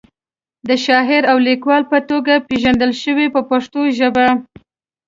د 0.67 0.69
شاعر 0.85 1.23
او 1.31 1.37
لیکوال 1.47 1.83
په 1.91 1.97
توګه 2.09 2.31
وپیژندل 2.37 2.91
شو 3.01 3.13
په 3.35 3.41
پښتو 3.49 3.81
ژبه. 3.97 4.27